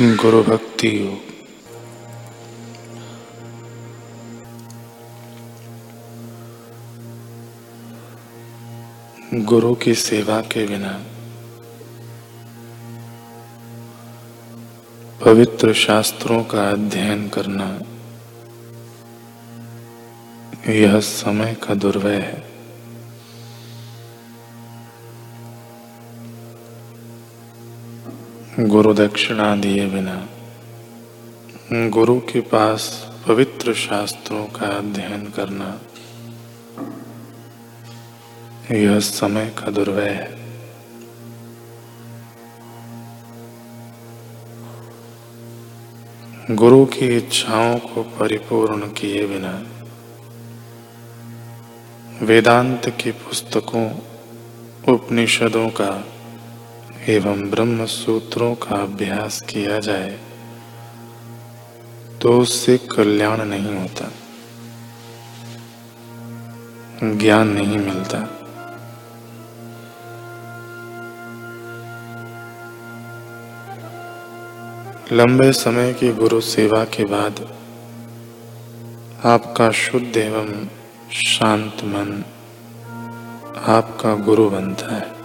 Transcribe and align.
गुरु 0.00 0.42
भक्ति 0.42 0.88
योग। 1.00 1.18
गुरु 9.44 9.74
की 9.74 9.94
सेवा 9.94 10.40
के 10.40 10.66
बिना 10.66 11.04
पवित्र 15.24 15.72
शास्त्रों 15.72 16.44
का 16.44 16.70
अध्ययन 16.70 17.28
करना 17.28 17.80
यह 20.72 21.00
समय 21.00 21.54
का 21.54 21.74
दुर्वय 21.74 22.16
है। 22.16 22.51
गुरु 28.62 28.94
दक्षिणा 28.94 29.56
दिए 29.56 29.86
बिना। 29.86 30.28
गुरु 31.88 32.20
के 32.20 32.40
पास 32.40 33.10
पवित्र 33.28 33.74
शास्त्रों 33.74 34.44
का 34.46 34.66
अध्ययन 34.66 35.24
करना, 35.26 35.80
यह 38.70 38.98
समय 39.00 39.54
का 39.58 39.70
दुर्वय 39.70 40.08
है। 40.08 40.38
गुरु 46.50 46.84
की 46.84 47.16
इच्छाओं 47.16 47.78
को 47.78 48.02
परिपूर्ण 48.02 48.88
किए 48.88 49.26
बिना, 49.26 49.62
वेदांत 52.22 52.88
की 52.88 53.10
पुस्तकों, 53.10 53.90
उपनिषदों 54.88 55.68
का 55.68 56.11
एवं 57.08 57.40
ब्रह्म 57.50 57.84
सूत्रों 57.86 58.54
का 58.54 58.76
अभ्यास 58.76 59.40
किया 59.40 59.78
जाए 59.78 60.18
तो 62.20 62.32
उससे 62.40 62.76
कल्याण 62.78 63.44
नहीं 63.44 63.74
होता, 63.76 64.10
ज्ञान 67.16 67.48
नहीं 67.48 67.78
मिलता। 67.78 68.18
लंबे 75.12 75.52
समय 75.52 75.92
की 75.92 76.12
गुरु 76.12 76.40
सेवा 76.40 76.84
के 76.84 77.04
बाद 77.04 77.40
आपका 79.24 79.70
शुद्ध 79.70 80.16
एवं 80.16 80.68
शांत 81.12 81.84
मन 81.84 82.22
आपका 83.68 84.14
गुरु 84.14 84.48
बनता 84.50 84.94
है। 84.94 85.21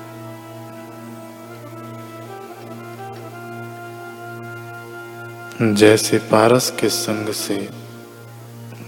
जैसे 5.61 6.17
पारस 6.17 6.77
के 6.79 6.89
संग 6.89 7.29
से 7.29 7.69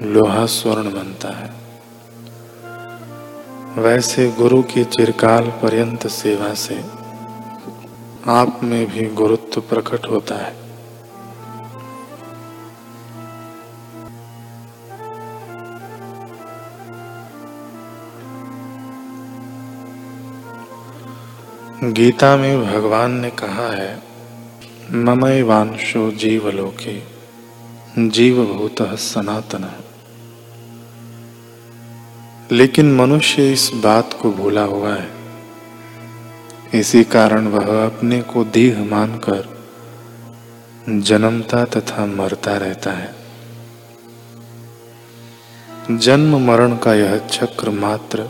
लोहा 0.01 0.45
स्वर्ण 0.45 0.83
बनता 0.83 1.29
है। 1.29 1.53
वैसे 3.83 4.31
गुरु 4.31 4.63
की 4.63 4.83
चिरकाल 4.83 5.47
पर्यंत 5.47 6.07
सेवा 6.07 6.53
से 6.53 6.85
आप 8.27 8.59
में 8.63 8.87
भी 8.87 9.05
गुरुत्व 9.05 9.61
प्रकट 9.61 10.05
होता 10.09 10.35
है। 10.35 10.55
गीता 21.93 22.37
में 22.37 22.73
भगवान 22.73 23.11
ने 23.11 23.29
कहा 23.29 23.69
है 23.69 24.08
ममैवांशो 24.93 26.11
जीवलोके, 26.11 27.01
जीवभूत 28.09 28.81
सनातन। 28.81 29.71
लेकिन 32.51 32.95
मनुष्य 32.95 33.53
इस 33.53 33.71
बात 33.75 34.19
को 34.21 34.31
भूला 34.31 34.63
हुआ 34.63 34.95
है। 34.95 35.11
इसी 36.73 37.03
कारण 37.03 37.47
वह 37.47 37.85
अपने 37.85 38.21
को 38.21 38.43
देह 38.43 38.83
मानकर 38.83 39.63
जन्मता 40.89 41.65
तथा 41.65 42.05
मरता 42.05 42.57
रहता 42.57 42.91
है। 42.91 43.15
जन्म 45.91 46.47
मरण 46.47 46.77
का 46.77 46.93
यह 46.93 47.17
चक्र 47.17 47.69
मात्र 47.69 48.29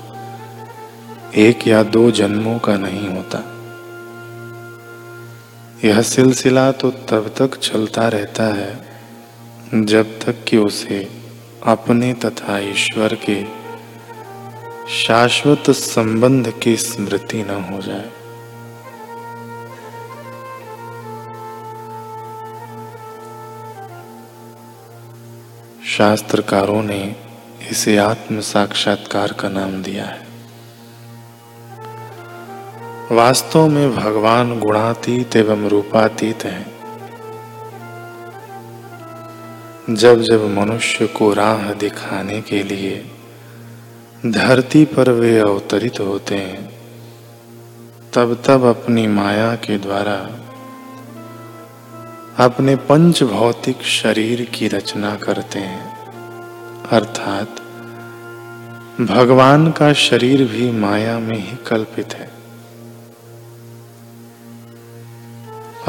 एक 1.36 1.68
या 1.68 1.84
दो 1.84 2.12
जन्मों 2.12 2.60
का 2.60 2.78
नहीं 2.78 3.08
होता। 3.08 3.59
यह 5.86 6.02
सिलसिला 6.02 6.72
तो 6.72 6.90
तब 6.92 7.28
तक 7.38 7.56
चलता 7.58 8.08
रहता 8.08 8.44
है, 8.44 8.72
जब 9.74 10.20
तक 10.20 10.44
कि 10.48 10.58
उसे 10.58 11.00
अपने 11.64 12.14
तथा 12.14 12.58
ईश्वर 12.60 13.16
के 13.30 13.44
शाश्वत 14.96 15.70
संबंध 15.72 16.52
की 16.64 16.76
स्मृति 16.78 17.44
न 17.44 17.64
हो 17.64 17.82
जाए। 17.82 18.10
शास्त्रकारों 25.88 26.84
ने 26.84 27.16
इसे 27.72 27.98
आत्म 27.98 28.40
साक्षात्कार 28.40 29.34
का 29.34 29.50
नाम 29.50 29.82
दिया 29.84 30.06
है। 30.06 30.29
वास्तव 33.12 33.68
में 33.68 33.96
भगवान 33.96 34.60
गुणातीत 34.60 35.36
एवं 35.36 35.68
रूपातीत 35.68 36.46
हैं। 36.46 36.66
जब 39.96 40.22
जब 40.22 40.60
मनुष्य 40.60 41.08
को 41.08 41.34
राह 41.34 41.74
दिखाने 41.74 42.42
के 42.42 42.64
लिए 42.64 43.12
धरती 44.26 44.86
पर 44.86 45.10
वे 45.10 45.40
अवतरित 45.40 46.00
होते 46.00 46.36
हैं, 46.36 46.70
तब 48.14 48.44
तब 48.46 48.64
अपनी 48.64 49.08
माया 49.08 49.56
के 49.56 49.78
द्वारा 49.78 50.40
अपने 52.46 52.76
पंच 52.76 53.24
भौतिक 53.24 53.82
शरीर 53.82 54.52
की 54.54 54.68
रचना 54.68 55.16
करते 55.16 55.60
हैं। 55.60 56.06
अर्थात 56.84 57.50
भगवान 59.02 59.72
का 59.72 59.94
शरीर 59.94 60.44
भी 60.44 60.72
माया 60.72 61.20
में 61.20 61.38
ही 61.38 61.58
कल्पित 61.68 62.14
है। 62.14 62.39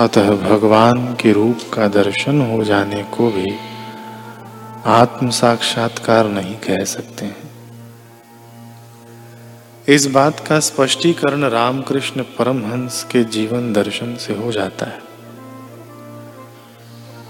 अतः 0.00 0.30
भगवान 0.30 1.14
के 1.14 1.32
रूप 1.32 1.58
का 1.74 1.88
दर्शन 1.88 2.40
हो 2.40 2.64
जाने 2.64 3.02
को 3.02 3.30
भी 3.30 3.58
आत्म 4.86 5.30
साक्षात्कार 5.30 6.28
नहीं 6.28 6.56
कह 6.56 6.84
सकते 6.84 7.26
हैं। 7.26 7.50
इस 9.88 10.06
बात 10.06 10.40
का 10.40 10.60
स्पष्टीकरण 10.60 11.44
रामकृष्ण 11.44 12.22
परमहंस 12.22 13.04
के 13.04 13.24
जीवन 13.24 13.72
दर्शन 13.72 14.16
से 14.16 14.34
हो 14.34 14.52
जाता 14.52 14.86
है। 14.86 15.02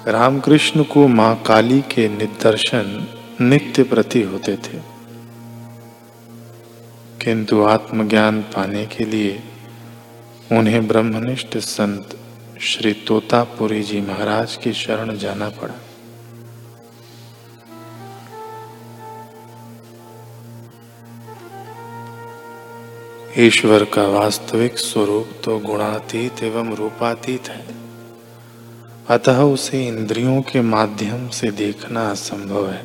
रामकृष्ण 0.06 0.82
को 0.82 1.08
माँ 1.08 1.42
काली 1.46 1.80
के 1.80 2.08
निदर्शन 2.08 3.08
नित्य 3.40 3.82
प्रति 3.82 4.22
होते 4.22 4.56
थे। 4.56 4.78
किंतु 7.24 7.62
आत्मज्ञान 7.62 8.42
पाने 8.42 8.86
के 8.86 9.04
लिए 9.04 9.42
उन्हें 10.52 10.88
ब्रह्मनिष्ठ 10.88 11.58
संत 11.58 12.19
श्री 12.62 12.92
तोतापुरी 12.92 13.82
जी 13.82 14.00
महाराज 14.00 14.56
की 14.56 14.72
शरण 14.72 15.16
जाना 15.16 15.48
पड़ा। 15.48 15.74
ईश्वर 23.38 23.84
का 23.84 24.02
वास्तविक 24.02 24.78
स्वरूप 24.78 25.30
तो 25.44 25.58
गुणातीत 25.58 26.42
एवं 26.42 26.74
रूपातीत 26.74 27.48
है। 27.48 27.66
अतः 29.08 29.42
उसे 29.42 29.86
इंद्रियों 29.86 30.42
के 30.42 30.60
माध्यम 30.60 31.28
से 31.28 31.50
देखना 31.50 32.10
असंभव 32.10 32.70
है। 32.70 32.84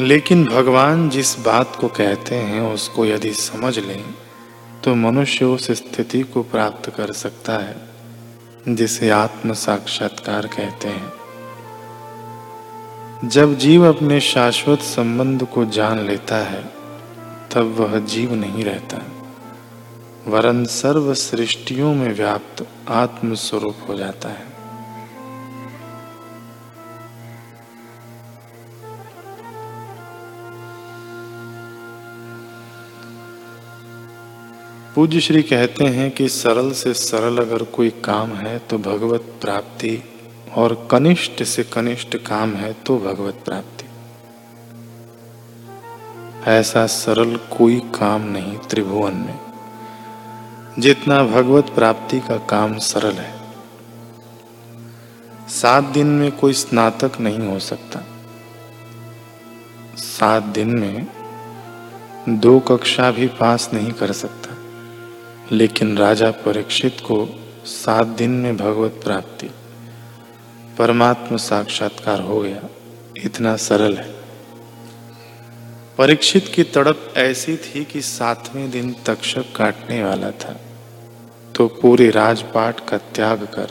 लेकिन 0.00 0.44
भगवान 0.44 1.10
जिस 1.10 1.38
बात 1.38 1.76
को 1.76 1.88
कहते 1.88 2.34
हैं, 2.34 2.74
उसको 2.74 3.04
यदि 3.04 3.34
समझ 3.34 3.78
लें 3.78 4.04
तो 4.84 4.94
मनुष्य 4.94 5.44
उस 5.44 5.70
स्थिति 5.70 6.22
को 6.22 6.42
प्राप्त 6.42 6.90
कर 6.90 7.12
सकता 7.12 7.52
है, 7.58 7.76
जिसे 8.68 9.10
आत्म 9.10 9.52
साक्षात्कार 9.52 10.46
कहते 10.46 10.88
हैं। 10.88 11.12
जब 13.28 13.58
जीव 13.58 13.88
अपने 13.88 14.20
शाश्वत 14.20 14.78
संबंध 14.78 15.44
को 15.44 15.64
जान 15.64 15.98
लेता 15.98 16.36
है, 16.36 16.64
तब 17.54 17.76
वह 17.78 17.98
जीव 17.98 18.34
नहीं 18.34 18.64
रहता। 18.64 18.98
वरन 20.26 20.64
सर्व 20.64 21.14
सृष्टियों 21.14 21.94
में 21.94 22.14
व्याप्त 22.14 22.66
आत्म 22.88 23.34
स्वरूप 23.34 23.76
हो 23.88 23.94
जाता 23.94 24.28
है। 24.28 24.53
पूज्य 34.94 35.20
श्री 35.20 35.42
कहते 35.42 35.84
हैं 35.84 36.10
कि 36.10 36.28
सरल 36.28 36.72
से 36.72 36.94
सरल 36.94 37.38
अगर 37.38 37.62
कोई 37.62 37.90
काम 37.90 38.32
है 38.32 38.58
तो 38.58 38.78
भगवत 38.78 39.20
प्राप्ति, 39.20 40.02
और 40.56 40.88
कनिष्ठ 40.90 41.42
से 41.42 41.62
कनिष्ठ 41.62 42.16
काम 42.16 42.54
है 42.54 42.72
तो 42.72 42.98
भगवत 42.98 43.34
प्राप्ति। 43.44 43.84
ऐसा 46.50 46.86
सरल 46.86 47.36
कोई 47.36 47.80
काम 47.80 48.22
नहीं 48.22 48.58
त्रिभुवन 48.58 49.14
में। 49.14 49.40
जितना 50.78 51.24
भगवत 51.24 51.66
प्राप्ति 51.74 52.20
का 52.20 52.36
काम 52.36 52.78
सरल 52.78 53.12
है। 53.12 53.40
सात 55.48 55.84
दिन 55.84 56.06
में 56.06 56.32
कोई 56.32 56.52
स्नातक 56.52 57.12
नहीं 57.20 57.38
हो 57.38 57.58
सकता। 57.58 58.00
सात 59.96 60.42
दिन 60.42 60.78
में 60.78 61.06
दो 62.28 62.60
कक्षा 62.60 63.10
भी 63.10 63.26
पास 63.26 63.70
नहीं 63.74 63.92
कर 63.92 64.12
सकता। 64.12 64.43
लेकिन 65.52 65.98
राजा 65.98 66.30
परीक्षित 66.30 66.96
को 67.00 67.40
सात 67.64 68.06
दिन 68.06 68.30
में 68.30 68.56
भगवत 68.56 69.00
प्राप्ति। 69.04 69.50
परमात्मा 70.78 71.36
साक्षात्कार 71.36 72.20
हो 72.20 72.40
गया। 72.40 72.62
इतना 73.16 73.56
सरल 73.56 73.96
है। 73.96 74.14
परीक्षित 75.98 76.52
की 76.54 76.62
तड़प 76.62 77.14
ऐसी 77.16 77.56
थी 77.56 77.84
कि 77.84 78.02
सातवें 78.02 78.70
दिन 78.70 78.96
तक्षक 79.06 79.44
काटने 79.56 80.04
वाला 80.04 80.30
था। 80.30 80.60
तो 81.54 81.68
पूरे 81.68 82.10
राजपाट 82.10 82.88
का 82.88 82.98
त्याग 82.98 83.44
कर 83.44 83.70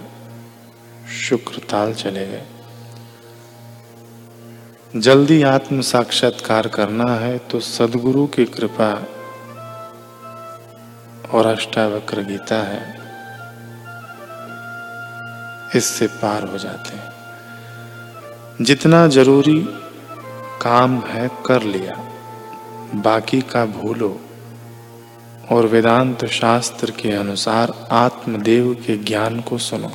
शुक्रताल 1.10 1.94
चले 1.94 2.28
गए। 2.28 2.44
जल्दी 4.96 5.44
आत्म 5.44 5.82
साक्षात्कार 5.82 6.68
करना 6.68 7.16
है 7.16 7.38
तो 7.38 7.60
सदगुरु 7.60 8.28
की 8.28 8.46
कृपा 8.46 9.08
और 11.34 11.46
अष्टावक्र 11.46 12.22
गीता 12.22 12.64
है, 12.64 13.04
इससे 15.76 16.08
पार 16.08 16.44
हो 16.44 16.58
जाते 16.58 16.98
हैं। 16.98 17.14
जितना 18.62 19.08
ज़रूरी 19.08 19.66
काम 20.62 21.00
है, 21.00 21.32
कर 21.46 21.62
लिया। 21.62 22.10
बाकी 22.96 23.42
का 23.42 23.66
भूलो। 23.66 24.22
और 25.52 25.66
वेदांत 25.66 26.26
शास्त्र 26.26 26.92
के 26.92 27.12
अनुसार 27.12 27.88
आत्मदेव 27.92 28.74
के 28.88 28.98
ज्ञान 28.98 29.42
को 29.42 29.58
सुनो। 29.58 29.92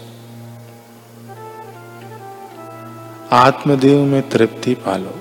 आत्मदेव 3.33 4.03
में 4.03 4.29
तृप्ति 4.29 4.75
पालो। 4.75 5.21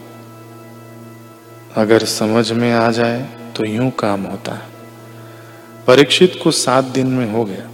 अगर 1.76 2.04
समझ 2.04 2.52
में 2.52 2.74
आ 2.74 2.92
जाए 2.92 3.30
तो 3.56 3.66
यूँ 3.66 3.92
काम 3.92 4.24
होता 4.24 4.52
है। 4.52 4.77
परीक्षित 5.88 6.40
को 6.44 6.52
सात 6.52 6.84
दिन 6.84 7.08
में 7.08 7.32
हो 7.32 7.46
गया। 7.46 7.70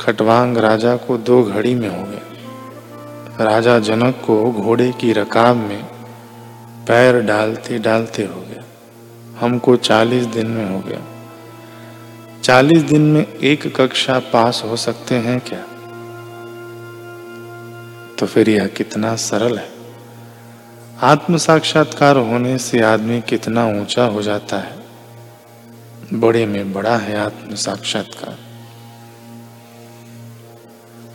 खटवांग 0.00 0.56
राजा 0.56 0.96
को 0.96 1.18
दो 1.18 1.42
घड़ी 1.42 1.74
में 1.74 1.88
हो 1.88 2.04
गया। 2.04 3.44
राजा 3.44 3.78
जनक 3.78 4.22
को 4.26 4.52
घोड़े 4.52 4.92
की 4.92 5.12
रकाब 5.12 5.56
में 5.56 5.84
पैर 6.88 7.20
डालते 7.20 7.78
डालते 7.78 8.22
हो 8.24 8.40
गया। 8.40 8.64
हमको 9.40 9.76
चालीस 9.76 10.24
दिन 10.24 10.46
में 10.46 10.70
हो 10.70 10.80
गया। 10.80 11.00
चालीस 12.42 12.82
दिन 12.82 13.00
में 13.00 13.26
एक 13.34 13.80
कक्षा 13.80 14.18
पास 14.18 14.62
हो 14.64 14.76
सकते 14.76 15.14
हैं 15.14 15.40
क्या? 15.40 15.62
तो 18.18 18.26
फिर 18.26 18.50
यह 18.50 18.66
कितना 18.66 19.16
सरल 19.16 19.58
है। 19.58 19.72
आत्म 21.02 21.36
साक्षात्कार 21.36 22.16
होने 22.16 22.58
से 22.58 22.80
आदमी 22.80 23.20
कितना 23.20 23.66
ऊँचा 23.66 24.04
हो 24.04 24.22
जाता 24.22 24.56
है। 24.56 24.81
बड़े 26.12 26.44
में 26.46 26.72
बड़ा 26.72 26.96
है 26.96 27.16
आत्म 27.16 27.54
साक्षात्कार। 27.54 28.38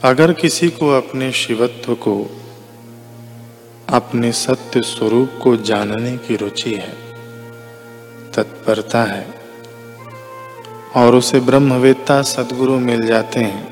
अगर 0.03 0.33
किसी 0.33 0.69
को 0.69 0.89
अपने 0.89 1.31
शिवत्व 1.31 1.95
को, 1.95 2.15
अपने 3.89 4.31
सत्य 4.31 4.81
स्वरूप 4.81 5.39
को 5.43 5.55
जानने 5.57 6.17
की 6.17 6.35
रुचि 6.35 6.73
है, 6.73 6.93
तत्परता 8.31 9.03
है, 9.03 9.27
और 10.95 11.15
उसे 11.15 11.39
ब्रह्मवेत्ता 11.39 12.21
सदगुरु 12.21 12.79
मिल 12.79 13.05
जाते 13.05 13.39
हैं 13.39 13.65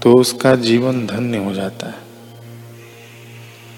तो 0.00 0.14
उसका 0.14 0.54
जीवन 0.56 1.06
धन्य 1.06 1.38
हो 1.38 1.52
जाता 1.54 1.86
है। 1.86 2.06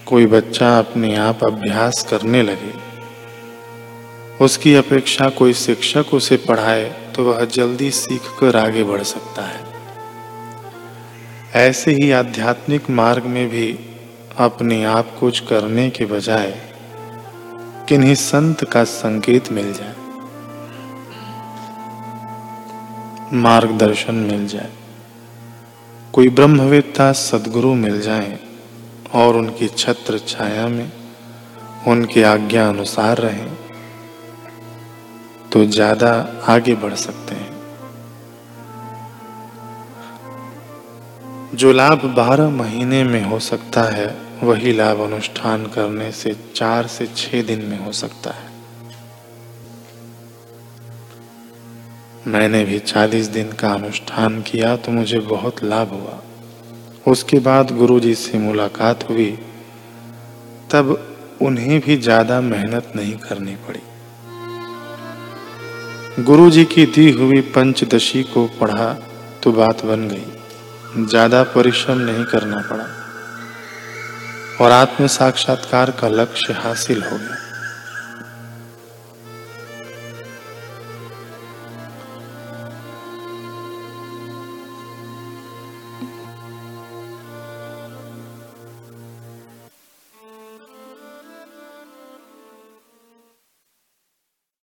कोई 0.05 0.25
बच्चा 0.25 0.77
अपने 0.79 1.15
आप 1.15 1.43
अभ्यास 1.43 2.05
करने 2.09 2.41
लगे 2.43 2.90
उसकी 4.41 4.73
अपेक्षा 4.75 5.27
कोई 5.29 5.53
शिक्षक 5.53 6.13
उसे 6.13 6.37
पढ़ाए 6.37 6.83
तो 7.15 7.23
वह 7.23 7.43
जल्दी 7.47 7.89
सीख 7.91 8.29
कर 8.39 8.55
आगे 8.57 8.83
बढ़ 8.83 9.01
सकता 9.03 9.41
है। 9.43 9.59
ऐसे 11.59 11.91
ही 11.91 12.11
आध्यात्मिक 12.11 12.89
मार्ग 12.89 13.25
में 13.25 13.47
भी 13.49 13.67
अपने 14.39 14.83
आप 14.85 15.15
कुछ 15.19 15.39
करने 15.39 15.89
के 15.89 16.05
बजाय 16.05 16.51
किन्हीं 17.89 18.15
संत 18.15 18.63
का 18.63 18.83
संकेत 18.83 19.51
मिल 19.51 19.73
जाए, 19.73 19.95
मार्गदर्शन 23.37 24.15
मिल 24.15 24.47
जाए, 24.47 24.69
कोई 26.13 26.29
ब्रह्मवेत्ता 26.29 27.11
सदगुरु 27.19 27.73
मिल 27.75 28.01
जाए 28.01 28.37
और 29.13 29.35
उनकी 29.35 29.67
छत्र 29.67 30.19
छाया 30.27 30.67
में 30.67 30.91
उनकी 31.87 32.21
आज्ञा 32.25 32.67
अनुसार 32.69 33.17
रहे। 33.17 33.45
तो 35.51 35.65
ज़्यादा 35.67 36.11
आगे 36.49 36.75
बढ़ 36.75 36.93
सकते 36.95 37.35
हैं। 37.35 37.49
जो 41.55 41.71
लाभ 41.71 42.05
बारह 42.17 42.49
महीने 42.51 43.03
में 43.03 43.23
हो 43.23 43.39
सकता 43.41 43.81
है, 43.85 44.07
वही 44.43 44.71
लाभ 44.73 44.99
अनुष्ठान 45.01 45.65
करने 45.67 46.11
से 46.13 46.35
चार 46.55 46.87
से 46.87 47.07
छह 47.15 47.41
दिन 47.43 47.65
में 47.65 47.77
हो 47.79 47.91
सकता 47.93 48.31
है। 48.31 48.49
मैंने 52.27 52.63
भी 52.65 52.79
चालीस 52.81 53.27
दिन 53.29 53.51
का 53.51 53.73
अनुष्ठान 53.73 54.41
किया 54.41 54.75
तो 54.77 54.91
मुझे 54.91 55.19
बहुत 55.27 55.63
लाभ 55.63 55.89
हुआ। 55.91 56.19
उसके 57.07 57.39
बाद 57.41 57.71
गुरु 57.77 57.99
जी 57.99 58.15
से 58.15 58.37
मुलाकात 58.39 59.09
हुई, 59.09 59.31
तब 60.71 60.97
उन्हें 61.41 61.79
भी 61.79 61.97
ज़्यादा 61.99 62.41
मेहनत 62.43 62.91
नहीं 62.95 63.15
करनी 63.19 63.55
पड़ी। 63.67 63.81
गुरु 66.19 66.49
जी 66.49 66.65
की 66.65 66.85
दी 66.85 67.11
हुई 67.11 67.41
पंचदशी 67.41 68.23
को 68.23 68.45
पढ़ा 68.61 68.93
तो 69.43 69.51
बात 69.51 69.85
बन 69.85 70.07
गई। 70.07 71.05
ज़्यादा 71.05 71.43
परिश्रम 71.43 71.97
नहीं 71.97 72.25
करना 72.25 72.57
पड़ा। 72.61 72.85
और 74.61 74.71
आत्म 74.71 75.07
साक्षात्कार 75.07 75.91
का 75.91 76.07
लक्ष्य 76.07 76.53
हासिल 76.53 77.03
हो 77.03 77.17
गया। 77.17 77.50